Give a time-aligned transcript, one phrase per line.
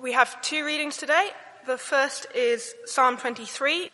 [0.00, 1.30] We have two readings today.
[1.66, 3.90] The first is Psalm 23.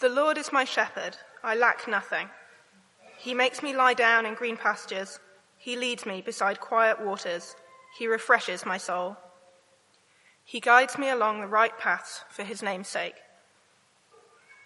[0.00, 2.28] The Lord is my shepherd, I lack nothing.
[3.16, 5.18] He makes me lie down in green pastures.
[5.56, 7.56] He leads me beside quiet waters.
[7.98, 9.16] He refreshes my soul.
[10.44, 13.14] He guides me along the right paths for his name's sake.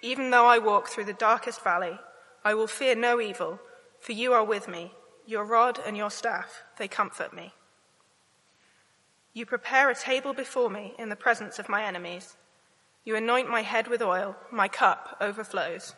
[0.02, 1.98] Even though I walk through the darkest valley,
[2.44, 3.60] I will fear no evil,
[4.00, 4.92] for you are with me.
[5.30, 7.52] Your rod and your staff, they comfort me.
[9.32, 12.36] You prepare a table before me in the presence of my enemies.
[13.04, 15.94] You anoint my head with oil, my cup overflows.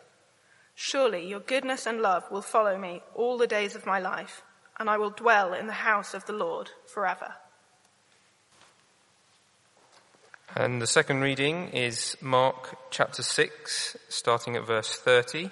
[0.75, 4.43] Surely your goodness and love will follow me all the days of my life,
[4.77, 7.33] and I will dwell in the house of the Lord forever.
[10.55, 15.49] And the second reading is Mark chapter 6, starting at verse 30.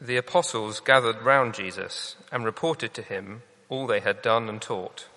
[0.00, 5.08] The apostles gathered round Jesus and reported to him all they had done and taught.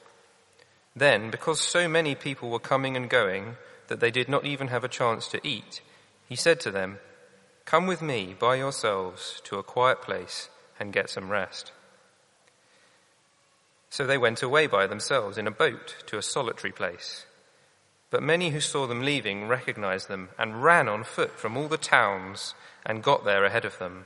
[0.95, 4.83] Then, because so many people were coming and going that they did not even have
[4.83, 5.81] a chance to eat,
[6.27, 6.99] he said to them,
[7.65, 10.49] Come with me by yourselves to a quiet place
[10.79, 11.71] and get some rest.
[13.89, 17.25] So they went away by themselves in a boat to a solitary place.
[18.11, 21.77] But many who saw them leaving recognized them and ran on foot from all the
[21.77, 22.53] towns
[22.85, 24.05] and got there ahead of them.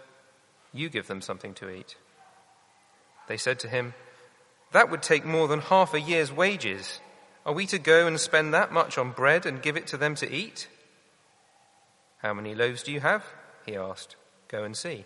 [0.73, 1.95] You give them something to eat.
[3.27, 3.93] They said to him,
[4.71, 6.99] That would take more than half a year's wages.
[7.45, 10.15] Are we to go and spend that much on bread and give it to them
[10.15, 10.67] to eat?
[12.19, 13.25] How many loaves do you have?
[13.65, 14.15] He asked.
[14.47, 15.05] Go and see.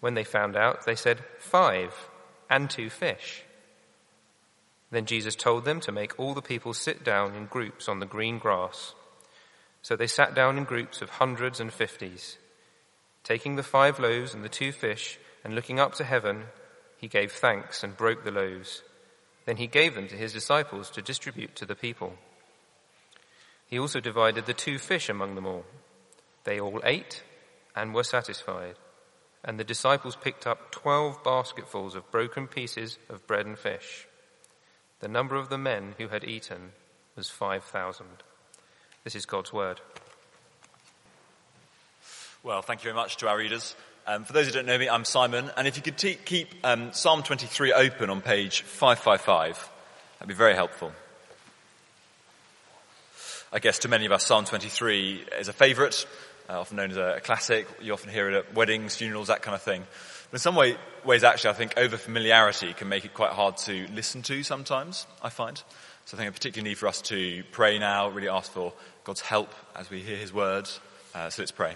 [0.00, 1.94] When they found out, they said, Five
[2.50, 3.42] and two fish.
[4.90, 8.06] Then Jesus told them to make all the people sit down in groups on the
[8.06, 8.94] green grass.
[9.82, 12.38] So they sat down in groups of hundreds and fifties.
[13.26, 16.44] Taking the five loaves and the two fish, and looking up to heaven,
[16.96, 18.82] he gave thanks and broke the loaves.
[19.44, 22.14] Then he gave them to his disciples to distribute to the people.
[23.68, 25.64] He also divided the two fish among them all.
[26.44, 27.22] They all ate
[27.74, 28.76] and were satisfied
[29.46, 34.08] and the disciples picked up twelve basketfuls of broken pieces of bread and fish.
[34.98, 36.72] The number of the men who had eaten
[37.14, 38.06] was 5,000.
[39.04, 39.80] This is God's word.
[42.46, 43.74] Well, thank you very much to our readers.
[44.06, 46.54] Um, for those who don't know me, I'm Simon, and if you could te- keep
[46.62, 49.68] um, Psalm 23 open on page 555,
[50.20, 50.92] that'd be very helpful.
[53.52, 56.06] I guess to many of us, Psalm 23 is a favourite
[56.48, 57.66] uh, often known as a, a, classic.
[57.82, 59.82] You often hear it at weddings, funerals, that kind of thing.
[60.30, 63.56] But in some way, ways, actually, I think over familiarity can make it quite hard
[63.56, 65.60] to listen to sometimes, I find.
[66.04, 69.22] So I think a particular need for us to pray now, really ask for God's
[69.22, 70.78] help as we hear his words.
[71.12, 71.74] Uh, so let's pray.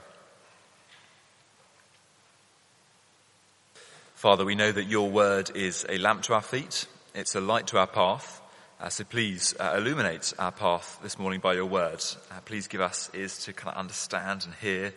[4.20, 7.68] Father, we know that your word is a lamp to our feet, it's a light
[7.68, 8.42] to our path.
[8.78, 12.04] Uh, so please uh, illuminate our path this morning by your word.
[12.30, 14.92] Uh, please give us ears to kind of understand and hear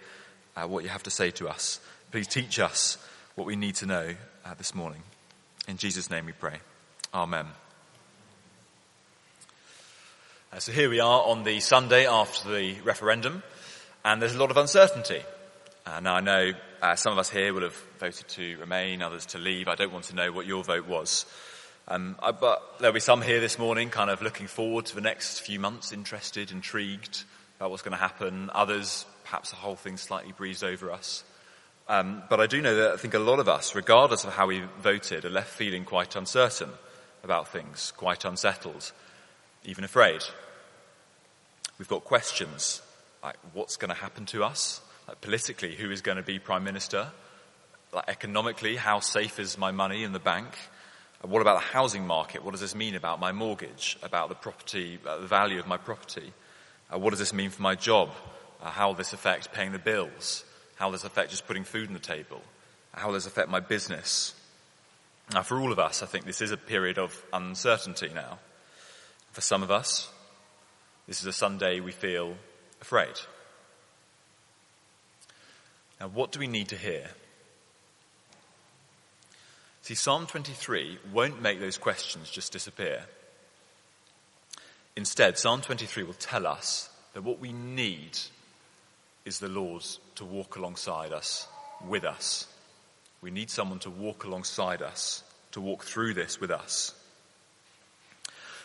[0.57, 1.79] uh, what you have to say to us.
[2.11, 2.97] Please teach us
[3.35, 4.13] what we need to know
[4.43, 5.01] uh, this morning.
[5.69, 6.57] In Jesus' name we pray.
[7.13, 7.45] Amen.
[10.51, 13.41] Uh, so here we are on the Sunday after the referendum,
[14.03, 15.21] and there's a lot of uncertainty.
[15.85, 16.51] Now I know
[16.95, 19.67] some of us here will have voted to remain, others to leave.
[19.67, 21.25] I don't want to know what your vote was.
[21.87, 25.01] Um, I, but there'll be some here this morning kind of looking forward to the
[25.01, 27.23] next few months, interested, intrigued
[27.57, 28.49] about what's going to happen.
[28.53, 31.25] Others, perhaps the whole thing slightly breezed over us.
[31.89, 34.47] Um, but I do know that I think a lot of us, regardless of how
[34.47, 36.69] we voted, are left feeling quite uncertain
[37.23, 38.93] about things, quite unsettled,
[39.65, 40.21] even afraid.
[41.77, 42.81] We've got questions
[43.21, 44.79] like what's going to happen to us?
[45.07, 47.11] Like politically, who is going to be prime minister?
[47.91, 50.47] Like economically, how safe is my money in the bank?
[51.21, 52.43] What about the housing market?
[52.43, 55.77] What does this mean about my mortgage, about the property, uh, the value of my
[55.77, 56.33] property?
[56.93, 58.11] Uh, what does this mean for my job?
[58.61, 60.43] Uh, how will this affect paying the bills?
[60.75, 62.41] How will this affect just putting food on the table?
[62.93, 64.35] How will this affect my business?
[65.31, 68.39] Now, for all of us, I think this is a period of uncertainty now.
[69.31, 70.11] For some of us,
[71.07, 72.35] this is a Sunday we feel
[72.81, 73.15] afraid.
[76.03, 77.07] Now, what do we need to hear?
[79.83, 83.05] See, Psalm 23 won't make those questions just disappear.
[84.97, 88.19] Instead, Psalm 23 will tell us that what we need
[89.23, 89.85] is the Lord
[90.15, 91.47] to walk alongside us,
[91.87, 92.47] with us.
[93.21, 95.23] We need someone to walk alongside us,
[95.53, 96.93] to walk through this with us.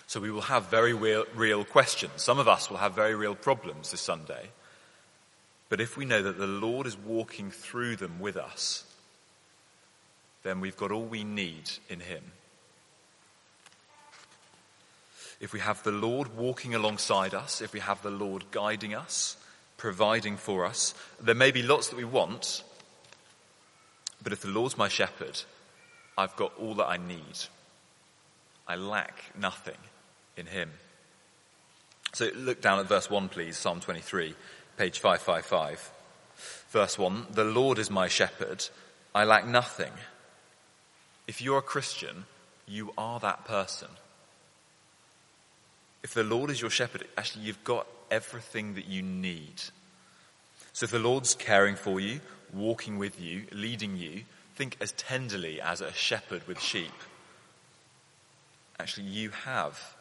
[0.09, 2.15] So we will have very real, real questions.
[2.17, 4.49] Some of us will have very real problems this Sunday.
[5.69, 8.85] But if we know that the Lord is walking through them with us,
[10.43, 12.23] then we've got all we need in Him.
[15.41, 19.37] If we have the Lord walking alongside us, if we have the Lord guiding us,
[19.77, 22.65] providing for us, there may be lots that we want,
[24.23, 25.43] but if the Lord's my shepherd,
[26.17, 27.47] I've got all that I need.
[28.67, 29.77] I lack nothing
[30.37, 30.71] in Him.
[32.15, 34.35] So look down at verse 1, please, Psalm 23,
[34.79, 35.91] page 555.
[36.71, 38.69] Verse 1 The Lord is my shepherd,
[39.13, 39.93] I lack nothing.
[41.27, 42.25] If you're a Christian,
[42.67, 43.89] you are that person.
[46.05, 49.63] If the Lord is your shepherd, actually, you've got everything that you need.
[50.73, 52.21] So if the Lord's caring for you,
[52.55, 54.23] walking with you, leading you,
[54.55, 56.93] think as tenderly as a shepherd with sheep.
[58.79, 59.97] Actually, you have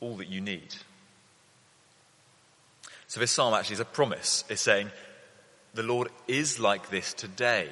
[0.00, 0.74] all that you need.
[3.12, 4.42] So this psalm actually is a promise.
[4.48, 4.90] It's saying,
[5.74, 7.68] the Lord is like this today,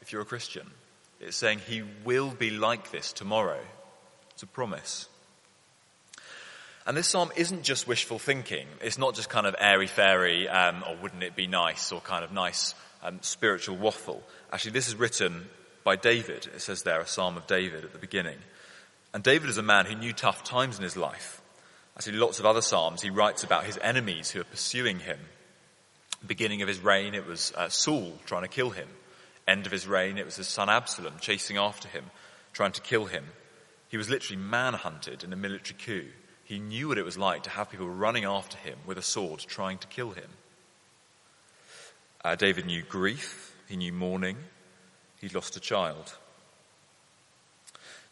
[0.00, 0.68] if you're a Christian.
[1.20, 3.60] It's saying he will be like this tomorrow.
[4.32, 5.08] It's a promise.
[6.84, 8.66] And this psalm isn't just wishful thinking.
[8.80, 12.24] It's not just kind of airy fairy, um, or wouldn't it be nice, or kind
[12.24, 12.74] of nice
[13.04, 14.20] um, spiritual waffle.
[14.52, 15.46] Actually, this is written
[15.84, 16.48] by David.
[16.56, 18.38] It says there, a psalm of David at the beginning.
[19.14, 21.40] And David is a man who knew tough times in his life.
[21.96, 25.18] Actually, lots of other psalms, he writes about his enemies who are pursuing him.
[26.26, 28.88] Beginning of his reign, it was uh, Saul trying to kill him.
[29.46, 32.04] End of his reign, it was his son Absalom chasing after him,
[32.52, 33.24] trying to kill him.
[33.88, 36.08] He was literally manhunted in a military coup.
[36.44, 39.40] He knew what it was like to have people running after him with a sword
[39.40, 40.28] trying to kill him.
[42.24, 44.36] Uh, David knew grief, he knew mourning,
[45.20, 46.16] he'd lost a child.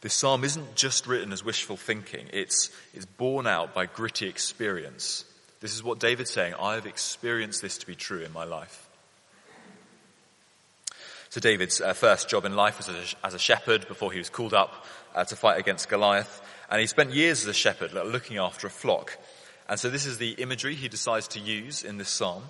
[0.01, 5.25] This psalm isn't just written as wishful thinking, it's, it's borne out by gritty experience.
[5.61, 8.89] This is what David's saying I have experienced this to be true in my life.
[11.29, 14.19] So, David's uh, first job in life was as a, as a, shepherd before he
[14.19, 16.43] was called up uh, to fight against Goliath.
[16.69, 19.17] And he spent years as a shepherd looking after a flock.
[19.69, 22.43] And so, this is the imagery he decides to use in this psalm.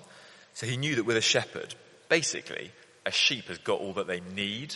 [0.55, 1.75] So, he knew that with a shepherd,
[2.09, 2.71] basically,
[3.05, 4.73] a sheep has got all that they need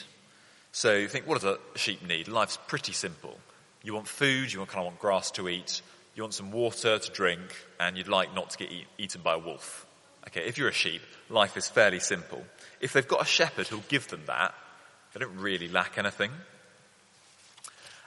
[0.76, 2.28] so you think, what does a sheep need?
[2.28, 3.34] Life's pretty simple.
[3.82, 5.82] You want food, you kind of want grass to eat,
[6.16, 7.40] you want some water to drink,
[7.80, 9.86] and you'd like not to get eat, eaten by a wolf.
[10.28, 12.44] Okay, if you're a sheep, life is fairly simple.
[12.82, 14.54] If they've got a shepherd who'll give them that,
[15.14, 16.32] they don't really lack anything.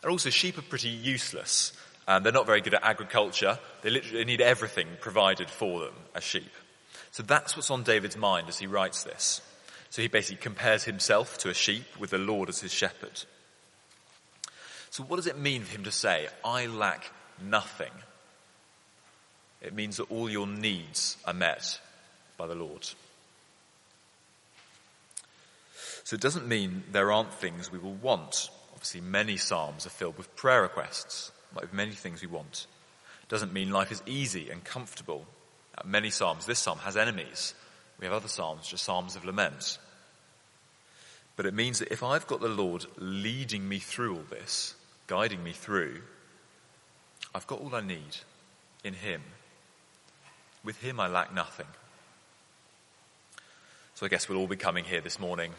[0.03, 1.73] And also, sheep are pretty useless.
[2.09, 3.59] and they're not very good at agriculture.
[3.83, 6.51] They literally need everything provided for them as sheep.
[7.13, 9.43] So that's what's on David's mind as he writes this.
[9.91, 13.25] So he basically compares himself to a sheep with the Lord as his shepherd.
[14.91, 17.11] So what does it mean for him to say, I lack
[17.43, 17.93] nothing?
[19.61, 21.81] It means that all your needs are met
[22.37, 22.89] by the Lord.
[26.05, 28.51] So it doesn't mean there aren't things we will want.
[28.73, 32.67] Obviously, many Psalms are filled with prayer requests, like many things we want.
[33.23, 35.27] It doesn't mean life is easy and comfortable.
[35.85, 37.55] Many Psalms, this Psalm has enemies.
[37.99, 39.79] We have other Psalms, just Psalms of lament.
[41.37, 44.75] But it means that if I've got the Lord leading me through all this,
[45.07, 46.03] guiding me through,
[47.35, 48.17] I've got all I need
[48.85, 49.23] in Him.
[50.65, 51.67] With Him, I lack nothing.
[53.95, 55.53] So I guess we'll all be coming here this morning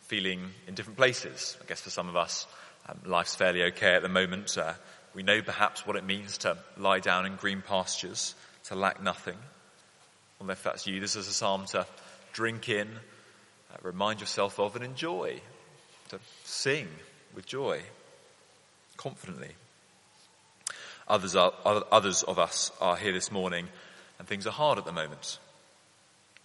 [0.00, 1.56] feeling in different places.
[1.62, 2.46] I guess for some of us,
[2.88, 4.56] um, life's fairly okay at the moment.
[4.56, 4.74] Uh,
[5.14, 9.36] we know perhaps what it means to lie down in green pastures, to lack nothing.
[10.38, 11.86] Well, if that's you, this is a psalm to
[12.32, 15.40] drink in, uh, remind yourself of, and enjoy,
[16.08, 16.88] to sing
[17.34, 17.82] with joy,
[18.96, 19.52] confidently.
[21.06, 23.68] Others, are, others of us are here this morning
[24.18, 25.38] and things are hard at the moment.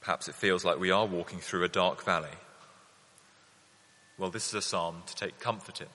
[0.01, 2.29] Perhaps it feels like we are walking through a dark valley.
[4.17, 5.87] Well, this is a psalm to take comfort in.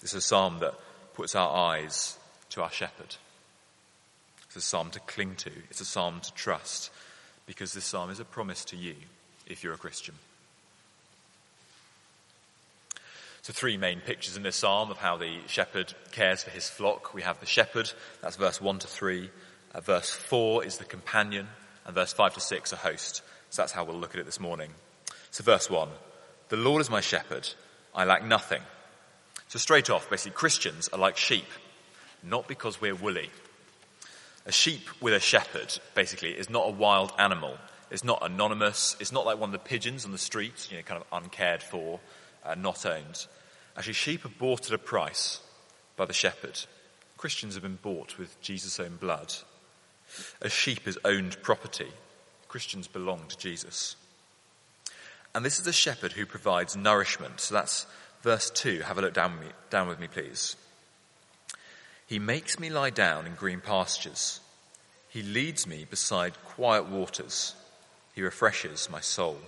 [0.00, 0.74] This is a psalm that
[1.14, 2.18] puts our eyes
[2.50, 3.16] to our shepherd.
[4.50, 5.52] It's a psalm to cling to.
[5.70, 6.90] It's a psalm to trust
[7.46, 8.96] because this psalm is a promise to you
[9.46, 10.16] if you're a Christian.
[13.42, 17.14] So, three main pictures in this psalm of how the shepherd cares for his flock.
[17.14, 19.30] We have the shepherd, that's verse 1 to 3.
[19.72, 21.46] Uh, verse 4 is the companion,
[21.86, 23.22] and verse 5 to 6, a host.
[23.50, 24.70] So, that's how we'll look at it this morning.
[25.30, 25.88] So, verse 1
[26.48, 27.48] The Lord is my shepherd,
[27.94, 28.62] I lack nothing.
[29.46, 31.46] So straight off, basically Christians are like sheep,
[32.22, 33.30] not because we're woolly.
[34.46, 37.58] A sheep with a shepherd, basically, is not a wild animal.
[37.90, 38.96] It's not anonymous.
[39.00, 41.62] It's not like one of the pigeons on the street, you know, kind of uncared
[41.62, 42.00] for,
[42.44, 43.26] uh, not owned.
[43.76, 45.40] Actually, sheep are bought at a price
[45.96, 46.58] by the shepherd.
[47.16, 49.34] Christians have been bought with Jesus' own blood.
[50.40, 51.92] A sheep is owned property.
[52.48, 53.96] Christians belong to Jesus.
[55.34, 57.40] And this is a shepherd who provides nourishment.
[57.40, 57.86] So that's
[58.22, 58.80] verse 2.
[58.80, 60.56] Have a look down me, down with me please.
[62.10, 64.40] He makes me lie down in green pastures.
[65.10, 67.54] He leads me beside quiet waters.
[68.16, 69.38] He refreshes my soul.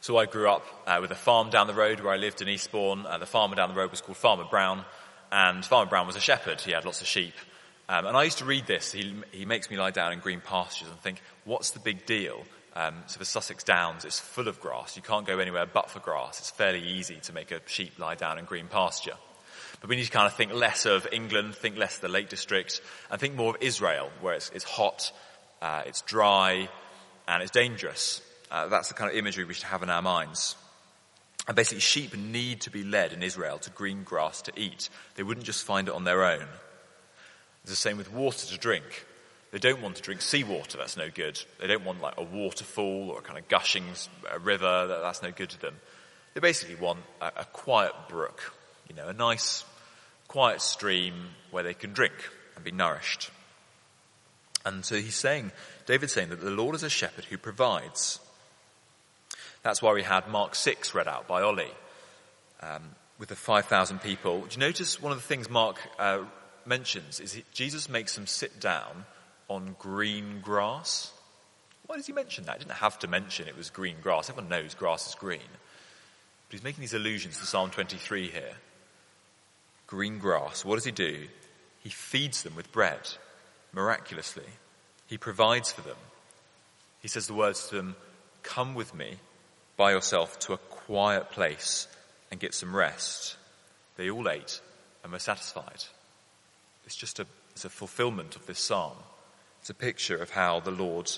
[0.00, 2.48] So I grew up uh, with a farm down the road where I lived in
[2.48, 3.04] Eastbourne.
[3.04, 4.86] Uh, the farmer down the road was called Farmer Brown,
[5.30, 6.62] and Farmer Brown was a shepherd.
[6.62, 7.34] He had lots of sheep.
[7.90, 8.92] Um, and I used to read this.
[8.92, 12.46] He, he makes me lie down in green pastures and think, what's the big deal?
[12.74, 14.96] Um, so the Sussex Downs is full of grass.
[14.96, 16.38] You can't go anywhere but for grass.
[16.38, 19.16] It's fairly easy to make a sheep lie down in green pasture.
[19.88, 22.80] We need to kind of think less of England, think less of the Lake District,
[23.10, 25.12] and think more of Israel, where it's, it's hot,
[25.62, 26.68] uh, it's dry,
[27.28, 28.22] and it's dangerous.
[28.50, 30.56] Uh, that's the kind of imagery we should have in our minds.
[31.46, 34.88] And basically, sheep need to be led in Israel to green grass to eat.
[35.14, 36.46] They wouldn't just find it on their own.
[37.62, 38.84] It's the same with water to drink.
[39.52, 41.40] They don't want to drink seawater, that's no good.
[41.60, 43.84] They don't want like a waterfall or a kind of gushing
[44.40, 45.76] river, that's no good to them.
[46.34, 48.52] They basically want a, a quiet brook,
[48.88, 49.64] you know, a nice,
[50.28, 51.14] quiet stream
[51.50, 52.14] where they can drink
[52.54, 53.30] and be nourished.
[54.64, 55.52] And so he's saying,
[55.86, 58.18] David's saying that the Lord is a shepherd who provides.
[59.62, 61.70] That's why we had Mark 6 read out by Ollie
[62.60, 62.82] um,
[63.18, 64.40] with the 5,000 people.
[64.40, 66.24] Do you notice one of the things Mark uh,
[66.64, 69.04] mentions is Jesus makes them sit down
[69.48, 71.12] on green grass?
[71.86, 72.58] Why does he mention that?
[72.58, 74.28] He didn't have to mention it was green grass.
[74.28, 75.38] Everyone knows grass is green.
[76.48, 78.54] But he's making these allusions to Psalm 23 here
[79.86, 80.64] green grass.
[80.64, 81.26] What does he do?
[81.80, 83.00] He feeds them with bread,
[83.72, 84.46] miraculously.
[85.06, 85.96] He provides for them.
[87.00, 87.96] He says the words to them,
[88.42, 89.16] Come with me
[89.76, 91.86] by yourself to a quiet place
[92.30, 93.36] and get some rest.
[93.96, 94.60] They all ate
[95.02, 95.84] and were satisfied.
[96.84, 98.96] It's just a, it's a fulfillment of this psalm.
[99.60, 101.10] It's a picture of how the Lord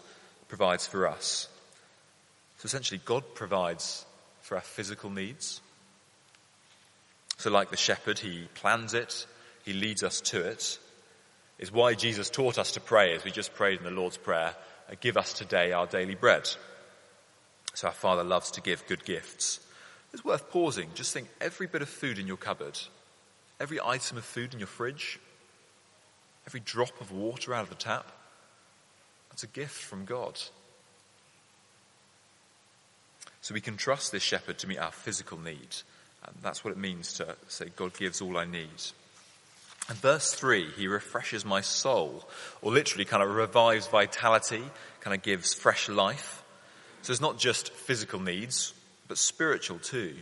[0.49, 1.49] provides for us.
[2.59, 4.05] So essentially, God provides
[4.41, 5.61] for our physical needs.
[7.39, 9.27] So, like the shepherd, he plans it,
[9.65, 10.79] he leads us to it.
[11.59, 11.63] it.
[11.63, 14.55] Is why Jesus taught us to pray, as we just prayed in the Lord's Prayer,
[15.01, 16.49] give us today our daily bread.
[17.75, 19.61] So, our Father loves to give good gifts.
[20.13, 20.91] It's worth pausing.
[20.95, 22.79] Just think every bit of food in your cupboard,
[23.61, 25.21] every item of food in your fridge,
[26.47, 28.11] every drop of water out of the tap,
[29.31, 30.41] that's a gift from God.
[33.43, 35.85] So we can trust this shepherd to meet our physical needs
[36.35, 38.69] and that's what it means to say, God gives all I need.
[39.89, 42.29] And verse 3, he refreshes my soul,
[42.61, 44.63] or literally kind of revives vitality,
[45.01, 46.43] kind of gives fresh life.
[47.03, 48.75] So it's not just physical needs,
[49.07, 50.17] but spiritual too.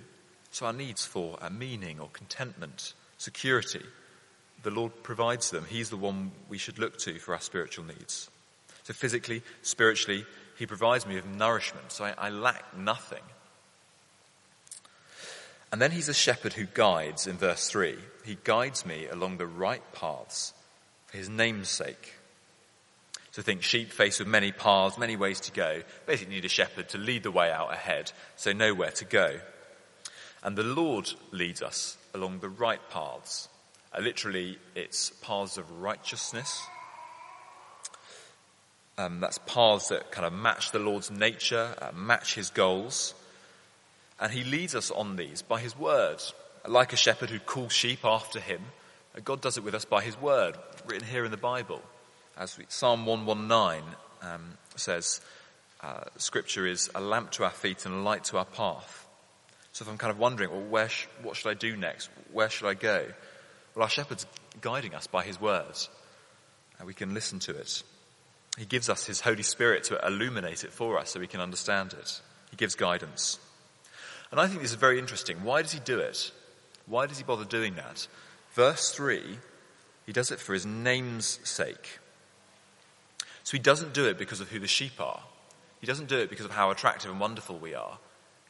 [0.52, 3.82] So our needs for a meaning or contentment, security,
[4.62, 5.66] the Lord provides them.
[5.68, 8.30] He's the one we should look to for our spiritual needs.
[8.84, 10.24] So physically, spiritually,
[10.56, 13.22] he provides me with nourishment, so I, I lack nothing.
[15.76, 17.98] And then he's a shepherd who guides in verse 3.
[18.24, 20.54] He guides me along the right paths
[21.04, 22.14] for his name's sake.
[23.32, 25.82] So think sheep faced with many paths, many ways to go.
[26.06, 29.38] Basically need a shepherd to lead the way out ahead so know where to go.
[30.42, 33.50] And the Lord leads us along the right paths.
[33.92, 36.58] Uh, literally, it's paths of righteousness.
[38.96, 43.12] Um, that's paths that kind of match the Lord's nature, uh, match his goals.
[44.18, 46.22] And he leads us on these by his word.
[46.66, 48.60] Like a shepherd who calls sheep after him,
[49.24, 50.56] God does it with us by his word,
[50.86, 51.80] written here in the Bible.
[52.36, 53.82] As we, Psalm 119
[54.22, 55.20] um, says,
[55.80, 59.06] uh, Scripture is a lamp to our feet and a light to our path.
[59.72, 62.10] So if I'm kind of wondering, well, where sh- what should I do next?
[62.32, 63.06] Where should I go?
[63.74, 64.26] Well, our shepherd's
[64.60, 65.88] guiding us by his words,
[66.78, 67.82] and we can listen to it.
[68.58, 71.92] He gives us his Holy Spirit to illuminate it for us so we can understand
[71.92, 72.20] it.
[72.50, 73.38] He gives guidance.
[74.30, 75.44] And I think this is very interesting.
[75.44, 76.32] Why does he do it?
[76.86, 78.06] Why does he bother doing that?
[78.52, 79.38] Verse 3,
[80.06, 81.98] he does it for his name's sake.
[83.44, 85.20] So he doesn't do it because of who the sheep are.
[85.80, 87.98] He doesn't do it because of how attractive and wonderful we are.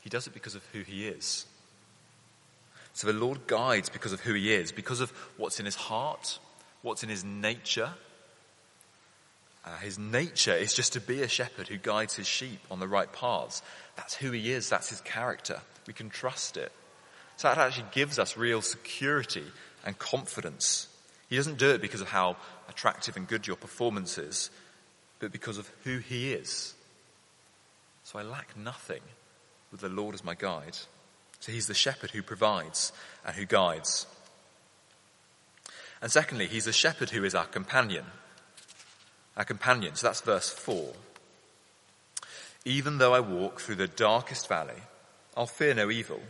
[0.00, 1.47] He does it because of who he is.
[2.92, 6.38] So the Lord guides because of who he is, because of what's in his heart,
[6.80, 7.90] what's in his nature.
[9.66, 12.87] Uh, his nature is just to be a shepherd who guides his sheep on the
[12.87, 13.62] right paths.
[13.96, 15.61] That's who he is, that's his character.
[15.87, 16.70] We can trust it.
[17.37, 19.44] So that actually gives us real security
[19.85, 20.88] and confidence.
[21.28, 22.37] He doesn't do it because of how
[22.68, 24.50] attractive and good your performance is,
[25.18, 26.75] but because of who he is.
[28.04, 29.02] So I lack nothing
[29.73, 30.78] with the Lord as my guide.
[31.40, 32.92] So he's the shepherd who provides
[33.25, 34.06] and who guides.
[36.00, 38.04] And secondly, he's a shepherd who is our companion.
[39.37, 39.95] Our companion.
[39.95, 40.93] So that's verse 4.
[42.64, 44.83] Even though I walk through the darkest valley,
[45.37, 46.21] I'll fear no evil,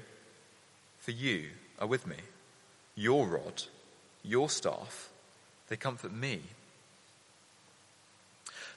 [0.98, 1.46] for you
[1.78, 2.16] are with me.
[2.94, 3.62] Your rod,
[4.24, 5.08] your staff,
[5.68, 6.40] they comfort me.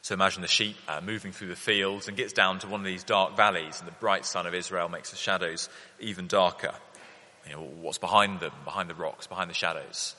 [0.01, 2.86] So imagine the sheep uh, moving through the fields and gets down to one of
[2.86, 5.69] these dark valleys, and the bright sun of Israel makes the shadows
[6.00, 6.74] even darker.
[7.45, 10.15] You know, what's behind them, behind the rocks, behind the shadows?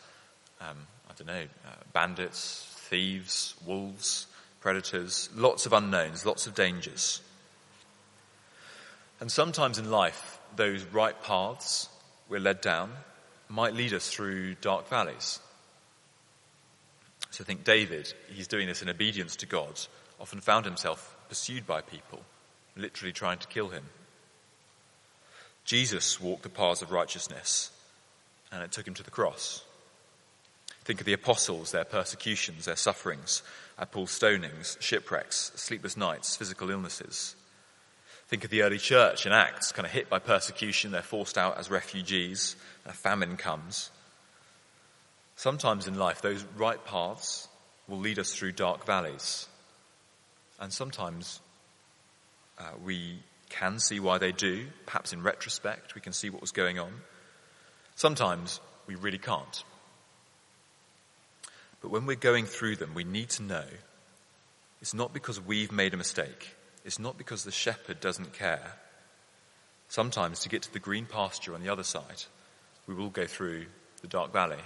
[0.61, 0.77] Um,
[1.09, 4.27] I don't know, uh, bandits, thieves, wolves,
[4.61, 7.23] predators, lots of unknowns, lots of dangers.
[9.21, 11.89] And sometimes in life, those right paths
[12.29, 12.91] we're led down
[13.49, 15.41] might lead us through dark valleys.
[17.31, 19.81] So I think David, he's doing this in obedience to God,
[20.21, 22.21] often found himself pursued by people,
[22.77, 23.85] literally trying to kill him.
[25.65, 27.71] Jesus walked the paths of righteousness,
[28.51, 29.65] and it took him to the cross.
[30.85, 33.43] Think of the apostles, their persecutions, their sufferings,
[33.79, 37.37] at Paul's stonings, shipwrecks, sleepless nights, physical illnesses.
[38.29, 41.59] Think of the early church in Acts, kind of hit by persecution, they're forced out
[41.59, 42.57] as refugees,
[42.87, 43.91] a famine comes.
[45.37, 47.49] Sometimes in life, those right paths
[47.89, 49.49] will lead us through dark valleys.
[50.61, 51.41] And sometimes
[52.59, 53.19] uh, we
[53.49, 54.67] can see why they do.
[54.87, 56.93] Perhaps in retrospect, we can see what was going on.
[57.97, 59.65] Sometimes we really can't.
[61.81, 63.65] But when we're going through them, we need to know
[64.81, 66.57] it's not because we've made a mistake.
[66.85, 68.73] It's not because the shepherd doesn't care.
[69.89, 72.25] Sometimes to get to the green pasture on the other side,
[72.87, 73.67] we will go through
[74.01, 74.63] the dark valley.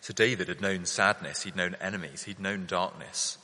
[0.00, 3.38] So David had known sadness, he'd known enemies, he'd known darkness.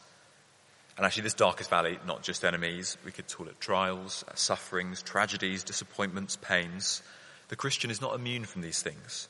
[0.96, 5.02] And actually, this darkest valley, not just enemies, we could call it trials, uh, sufferings,
[5.02, 7.02] tragedies, disappointments, pains.
[7.48, 9.28] The Christian is not immune from these things.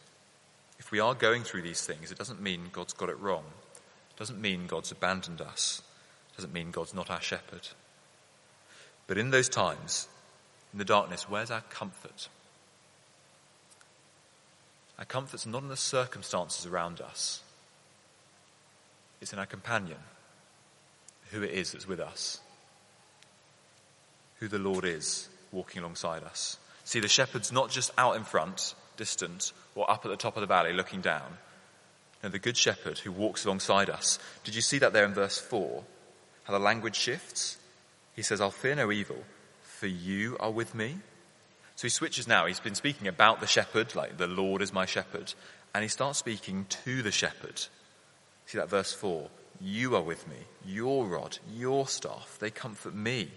[0.82, 3.44] If we are going through these things, it doesn't mean God's got it wrong.
[4.10, 5.80] It doesn't mean God's abandoned us
[6.32, 7.68] It doesn't mean God's not our shepherd.
[9.06, 10.08] But in those times,
[10.72, 12.28] in the darkness, where's our comfort?
[14.98, 17.44] Our comfort's not in the circumstances around us.
[19.20, 19.98] It's in our companion,
[21.30, 22.40] who it is that's with us,
[24.40, 26.58] who the Lord is walking alongside us.
[26.82, 30.42] See, the shepherd's not just out in front, distant, or up at the top of
[30.42, 31.38] the valley looking down.
[32.22, 34.20] No, the good shepherd who walks alongside us.
[34.44, 35.82] Did you see that there in verse 4?
[36.44, 37.56] how the language shifts.
[38.14, 39.24] He says, I'll fear no evil,
[39.62, 40.96] for you are with me.
[41.76, 42.46] So he switches now.
[42.46, 45.34] He's been speaking about the shepherd, like the Lord is my shepherd,
[45.74, 47.66] and he starts speaking to the shepherd.
[48.46, 49.28] See that verse 4?
[49.60, 50.36] You are with me.
[50.66, 53.30] Your rod, your staff, they comfort me.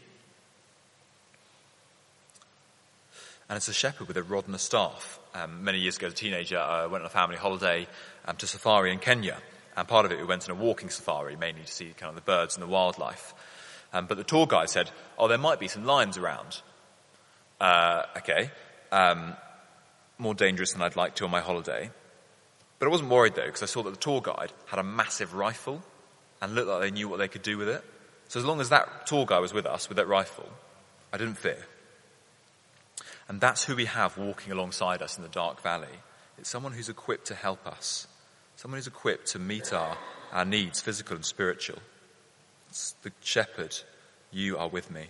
[3.47, 5.19] And it's a shepherd with a rod and a staff.
[5.36, 7.88] Um, many years ago, as a teenager, I went on a family holiday
[8.26, 9.38] um, to safari in Kenya.
[9.76, 12.15] And part of it, we went on a walking safari, mainly to see kind of
[12.15, 13.34] the birds and the wildlife.
[13.91, 16.62] Um, but the tour guide said, oh, there might be some lions around.
[17.60, 18.50] Uh, okay.
[18.93, 19.36] Um,
[20.17, 21.89] more dangerous than I'd like to on my holiday.
[22.80, 25.34] But I wasn't worried though, because I saw that the tour guide had a massive
[25.34, 25.82] rifle
[26.41, 27.84] and looked like they knew what they could do with it.
[28.30, 30.48] So as long as that tour guide was with us with that rifle,
[31.12, 31.65] I didn't fear.
[33.28, 35.88] And that's who we have walking alongside us in the dark valley.
[36.38, 38.08] It's someone who's equipped to help us.
[38.56, 39.98] Someone who's equipped to meet our,
[40.32, 41.80] our needs, physical and spiritual.
[42.70, 43.76] It's the shepherd,
[44.32, 45.08] you are with me.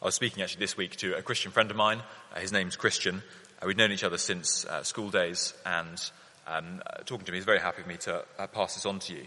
[0.00, 2.02] I was speaking actually this week to a Christian friend of mine.
[2.34, 3.22] Uh, his name's Christian.
[3.60, 6.00] Uh, we've known each other since uh, school days, and
[6.46, 9.00] um, uh, talking to me, he's very happy for me to uh, pass this on
[9.00, 9.26] to you.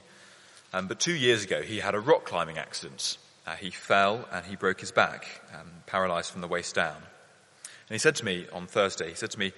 [0.72, 3.18] Um, but two years ago, he had a rock climbing accident.
[3.46, 6.96] Uh, he fell and he broke his back, um, paralyzed from the waist down.
[6.96, 9.52] And he said to me on Thursday, he said to me,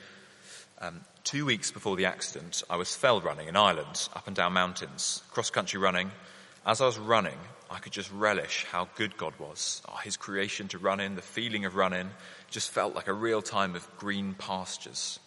[0.80, 4.54] um, two weeks before the accident, I was fell running in Ireland, up and down
[4.54, 6.12] mountains, cross country running.
[6.66, 7.38] As I was running,
[7.70, 9.82] I could just relish how good God was.
[9.88, 12.10] Oh, his creation to run in, the feeling of running,
[12.50, 15.20] just felt like a real time of green pastures.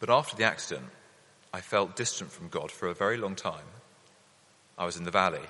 [0.00, 0.86] But after the accident,
[1.52, 3.66] I felt distant from God for a very long time.
[4.76, 5.46] I was in the valley,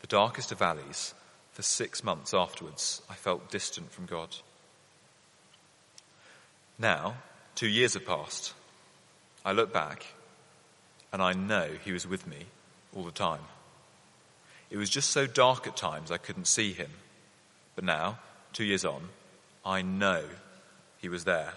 [0.00, 1.14] the darkest of valleys.
[1.52, 4.36] For six months afterwards, I felt distant from God.
[6.78, 7.16] Now,
[7.56, 8.54] two years have passed.
[9.44, 10.06] I look back
[11.12, 12.46] and I know he was with me
[12.94, 13.40] all the time.
[14.70, 16.90] It was just so dark at times I couldn't see him.
[17.74, 18.18] But now,
[18.52, 19.08] two years on,
[19.64, 20.24] I know
[20.98, 21.54] he was there.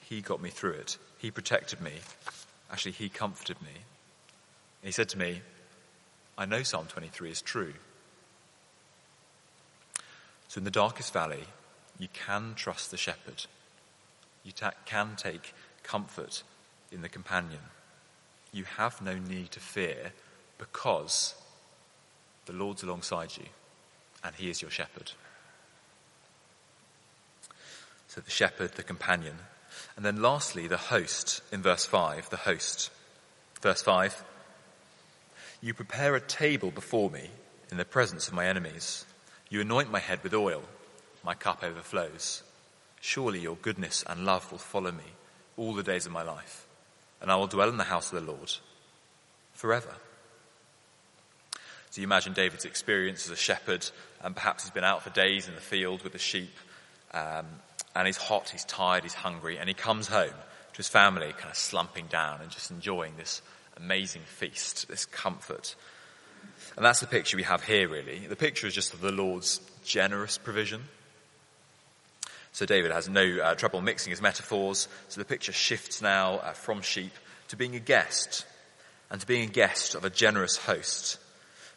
[0.00, 0.98] He got me through it.
[1.18, 1.92] He protected me.
[2.70, 3.72] Actually, he comforted me.
[4.82, 5.42] he said to me,
[6.40, 7.74] I know Psalm 23 is true.
[10.48, 11.44] So in the darkest valley,
[11.98, 13.44] you can trust the shepherd.
[14.42, 16.42] You ta- can take comfort
[16.90, 17.60] in the companion.
[18.52, 20.12] You have no need to fear
[20.56, 21.34] because
[22.46, 23.44] the Lord's alongside you
[24.24, 25.12] and he is your shepherd.
[28.08, 29.36] So the shepherd, the companion.
[29.94, 32.90] And then lastly, the host in verse 5, the host.
[33.60, 34.24] Verse 5
[35.62, 37.28] You prepare a table before me
[37.70, 39.04] in the presence of my enemies.
[39.50, 40.62] You anoint my head with oil,
[41.22, 42.42] my cup overflows.
[43.00, 45.04] Surely your goodness and love will follow me
[45.56, 46.66] all the days of my life,
[47.20, 48.52] and I will dwell in the house of the Lord
[49.52, 49.94] forever.
[51.90, 53.86] So you imagine David's experience as a shepherd,
[54.22, 56.56] and perhaps he's been out for days in the field with the sheep,
[57.12, 57.46] um,
[57.94, 60.30] and he's hot, he's tired, he's hungry, and he comes home
[60.72, 63.42] to his family kind of slumping down and just enjoying this
[63.80, 65.74] amazing feast, this comfort.
[66.76, 68.26] And that's the picture we have here, really.
[68.26, 70.82] The picture is just of the Lord's generous provision.
[72.52, 74.88] So David has no uh, trouble mixing his metaphors.
[75.08, 77.12] So the picture shifts now uh, from sheep
[77.48, 78.46] to being a guest,
[79.10, 81.18] and to being a guest of a generous host.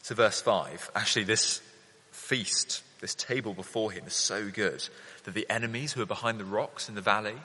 [0.03, 1.61] So verse 5, actually this
[2.11, 4.87] feast, this table before him is so good
[5.23, 7.35] that the enemies who are behind the rocks in the valley,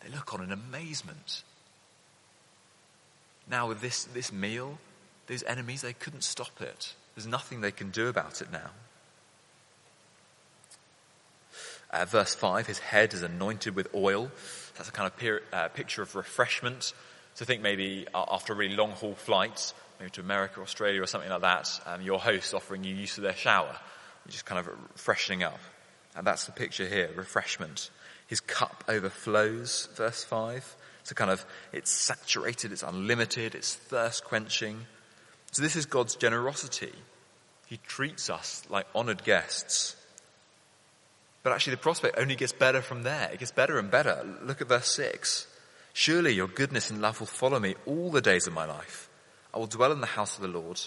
[0.00, 1.42] they look on in amazement.
[3.48, 4.78] Now with this, this meal,
[5.26, 6.94] these enemies, they couldn't stop it.
[7.14, 8.70] There's nothing they can do about it now.
[11.90, 14.30] Uh, verse 5, his head is anointed with oil.
[14.76, 16.92] That's a kind of peer, uh, picture of refreshment.
[17.34, 21.30] So think maybe after a really long haul flight, maybe to America, Australia or something
[21.30, 23.76] like that, um, your host offering you use of their shower,
[24.28, 25.60] just kind of freshening up.
[26.16, 27.90] And that's the picture here, refreshment.
[28.26, 30.76] His cup overflows, verse 5.
[31.04, 34.86] So kind of, it's saturated, it's unlimited, it's thirst quenching.
[35.52, 36.92] So this is God's generosity.
[37.66, 39.96] He treats us like honored guests.
[41.42, 43.30] But actually the prospect only gets better from there.
[43.32, 44.26] It gets better and better.
[44.42, 45.46] Look at verse 6.
[45.92, 49.08] Surely your goodness and love will follow me all the days of my life.
[49.52, 50.80] I will dwell in the house of the Lord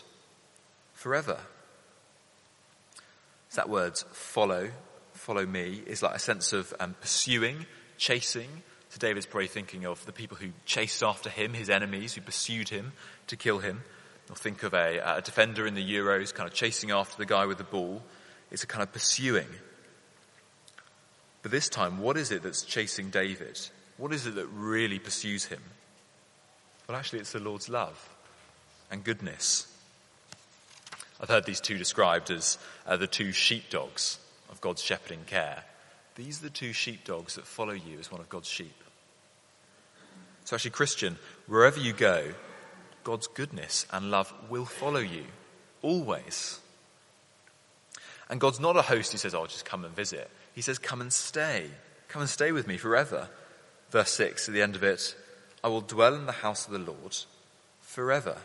[0.93, 1.37] forever.
[3.49, 4.71] So that word follow,
[5.13, 8.63] follow me, is like a sense of um, pursuing, chasing.
[8.97, 12.69] So David's probably thinking of the people who chased after him, his enemies, who pursued
[12.69, 12.93] him
[13.27, 13.83] to kill him.
[14.27, 17.45] Or think of a, a defender in the Euros kind of chasing after the guy
[17.45, 18.01] with the ball.
[18.49, 19.45] It's a kind of pursuing.
[21.43, 23.59] But this time, what is it that's chasing David?
[23.97, 25.61] What is it that really pursues him?
[26.87, 28.09] Well, actually, it's the Lord's love
[28.89, 29.71] and goodness.
[31.21, 32.57] I've heard these two described as
[32.87, 34.17] uh, the two sheepdogs
[34.49, 35.63] of God's shepherding care.
[36.15, 38.73] These are the two sheepdogs that follow you as one of God's sheep.
[40.47, 42.23] So, actually, Christian, wherever you go,
[43.03, 45.25] God's goodness and love will follow you,
[45.81, 46.61] always.
[48.29, 50.31] And God's not a host who says, "I'll Oh, just come and visit.
[50.55, 51.69] He says, Come and stay.
[52.07, 53.27] Come and stay with me forever.
[53.91, 55.17] Verse 6, at the end of it,
[55.65, 57.17] I will dwell in the house of the Lord
[57.81, 58.37] forever.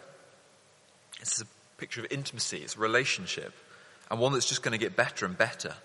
[1.21, 3.55] This is a picture of intimacy, it's a relationship,
[4.11, 5.77] and one that's just going to get better and better.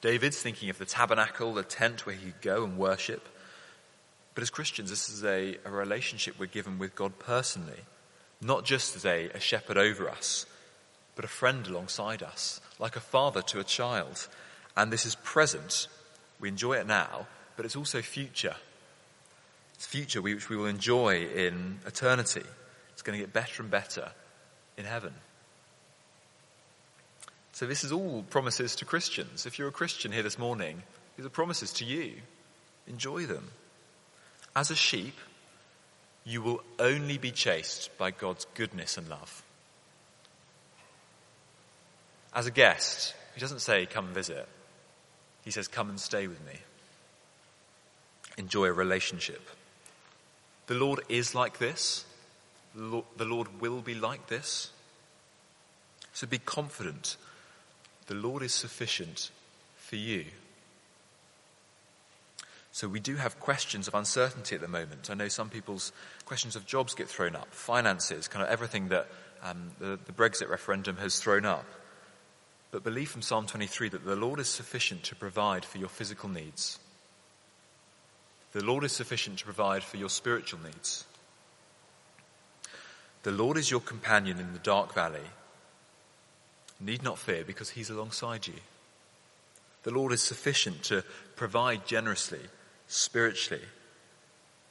[0.00, 3.28] David's thinking of the tabernacle, the tent where he'd go and worship.
[4.34, 7.80] But as Christians, this is a, a relationship we're given with God personally,
[8.40, 10.46] not just as a, a shepherd over us,
[11.16, 14.28] but a friend alongside us, like a father to a child.
[14.76, 15.88] And this is present.
[16.38, 18.56] We enjoy it now, but it's also future.
[19.74, 22.44] It's future which we will enjoy in eternity.
[22.92, 24.12] It's going to get better and better
[24.76, 25.12] in heaven.
[27.52, 29.44] So this is all promises to Christians.
[29.44, 30.82] If you're a Christian here this morning,
[31.16, 32.14] these are promises to you.
[32.86, 33.50] Enjoy them.
[34.54, 35.14] As a sheep,
[36.24, 39.42] you will only be chased by God's goodness and love.
[42.34, 44.46] As a guest, he doesn't say, come visit.
[45.44, 46.58] He says, Come and stay with me.
[48.36, 49.40] Enjoy a relationship.
[50.66, 52.04] The Lord is like this.
[52.74, 54.70] The Lord will be like this.
[56.12, 57.16] So be confident.
[58.06, 59.30] The Lord is sufficient
[59.76, 60.26] for you.
[62.72, 65.10] So we do have questions of uncertainty at the moment.
[65.10, 65.92] I know some people's
[66.24, 69.08] questions of jobs get thrown up, finances, kind of everything that
[69.42, 71.64] um, the, the Brexit referendum has thrown up.
[72.70, 76.28] But believe from Psalm 23 that the Lord is sufficient to provide for your physical
[76.28, 76.78] needs.
[78.52, 81.04] The Lord is sufficient to provide for your spiritual needs.
[83.22, 85.20] The Lord is your companion in the dark valley.
[86.80, 88.54] Need not fear because he's alongside you.
[89.82, 91.04] The Lord is sufficient to
[91.36, 92.40] provide generously,
[92.90, 93.62] spiritually.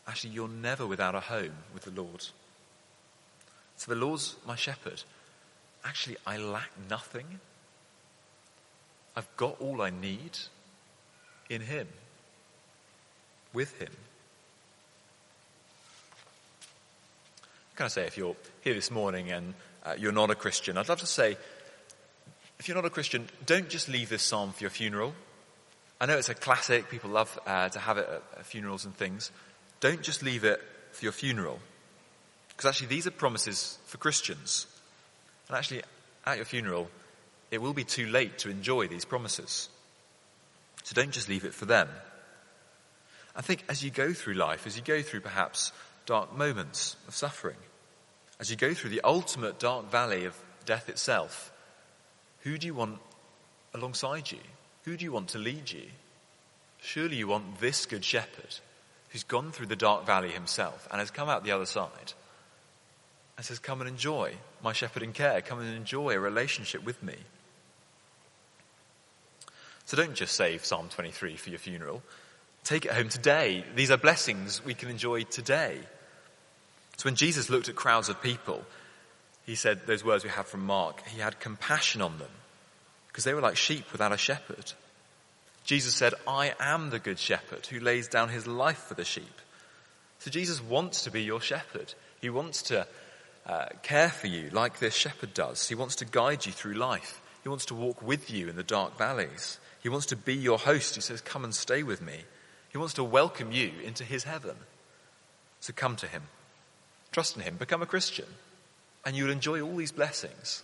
[0.08, 2.28] Actually, you're never without a home with the Lord.
[3.78, 5.02] So the Lord's my shepherd.
[5.86, 7.40] Actually, I lack nothing.
[9.16, 10.38] I've got all I need
[11.50, 11.88] in Him,
[13.54, 13.92] with Him.
[17.76, 19.54] Can I say, if you're here this morning and
[19.86, 21.38] uh, you're not a Christian, I'd love to say,
[22.60, 25.14] if you're not a Christian, don't just leave this psalm for your funeral.
[26.02, 28.08] I know it's a classic, people love uh, to have it
[28.38, 29.32] at, funerals and things.
[29.82, 31.60] Don't just leave it for your funeral.
[32.50, 34.66] Because actually, these are promises for Christians.
[35.48, 35.84] And actually,
[36.26, 36.90] at your funeral,
[37.52, 39.70] it will be too late to enjoy these promises.
[40.84, 41.90] So don't just leave it for them.
[43.36, 45.72] I think as you go through life, as you go through perhaps
[46.06, 47.58] dark moments of suffering,
[48.40, 50.36] as you go through the ultimate dark valley of
[50.66, 51.52] death itself,
[52.42, 53.00] who do you want
[53.74, 54.40] alongside you?
[54.84, 55.86] Who do you want to lead you?
[56.82, 58.56] Surely you want this good shepherd
[59.10, 62.14] who's gone through the dark valley himself and has come out the other side
[63.38, 65.42] and says, Come and enjoy my shepherding care.
[65.42, 67.16] Come and enjoy a relationship with me.
[69.86, 72.02] So don't just save Psalm 23 for your funeral.
[72.64, 73.66] Take it home today.
[73.76, 75.80] These are blessings we can enjoy today.
[76.98, 78.64] So when Jesus looked at crowds of people,
[79.46, 81.02] he said those words we have from Mark.
[81.08, 82.30] He had compassion on them
[83.20, 84.72] because they were like sheep without a shepherd.
[85.66, 89.42] Jesus said, I am the good shepherd who lays down his life for the sheep.
[90.20, 91.94] So Jesus wants to be your shepherd.
[92.22, 92.88] He wants to
[93.46, 95.68] uh, care for you like this shepherd does.
[95.68, 97.22] He wants to guide you through life.
[97.44, 99.60] He wants to walk with you in the dark valleys.
[99.84, 100.96] He wants to be your host.
[100.96, 102.20] He says, Come and stay with me.
[102.72, 104.56] He wants to welcome you into his heaven.
[105.60, 106.24] So come to him.
[107.12, 108.28] Trust in Him, become a Christian,
[109.04, 110.64] and you'll enjoy all these blessings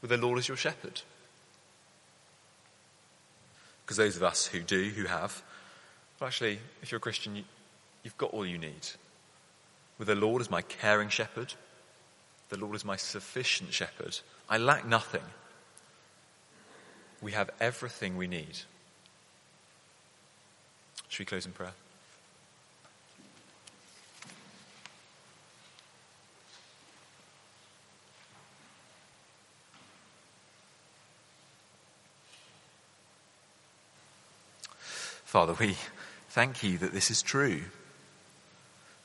[0.00, 1.02] with the Lord as your shepherd.
[3.90, 5.42] Because those of us who do, who have,
[6.20, 7.42] well, actually, if you're a Christian, you,
[8.04, 8.86] you've got all you need.
[9.98, 11.54] With the Lord as my caring shepherd,
[12.50, 14.16] the Lord is my sufficient shepherd.
[14.48, 15.24] I lack nothing.
[17.20, 18.60] We have everything we need.
[21.08, 21.72] Should we close in prayer?
[35.30, 35.76] Father, we
[36.30, 37.60] thank you that this is true.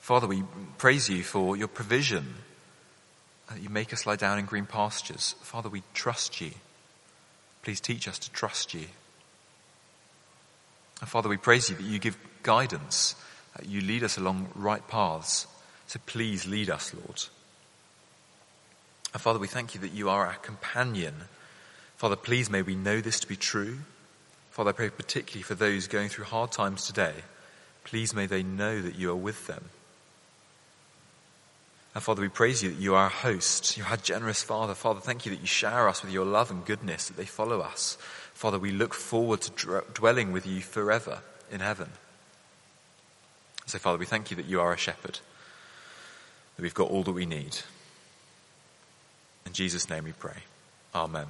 [0.00, 0.42] Father, we
[0.76, 2.34] praise you for your provision,
[3.60, 5.36] you make us lie down in green pastures.
[5.42, 6.50] Father, we trust you.
[7.62, 8.86] Please teach us to trust you.
[11.00, 13.14] And Father, we praise you that you give guidance,
[13.64, 15.46] you lead us along right paths.
[15.86, 17.22] So please lead us, Lord.
[19.12, 21.14] And Father, we thank you that you are our companion.
[21.96, 23.78] Father, please may we know this to be true.
[24.56, 27.12] Father, I pray particularly for those going through hard times today.
[27.84, 29.66] Please may they know that you are with them.
[31.94, 33.76] And Father, we praise you that you are our host.
[33.76, 34.72] You are our generous Father.
[34.72, 37.60] Father, thank you that you shower us with your love and goodness, that they follow
[37.60, 37.98] us.
[38.32, 41.18] Father, we look forward to dwelling with you forever
[41.52, 41.90] in heaven.
[43.66, 45.18] So, Father, we thank you that you are a shepherd,
[46.56, 47.58] that we've got all that we need.
[49.44, 50.44] In Jesus' name we pray.
[50.94, 51.26] Amen.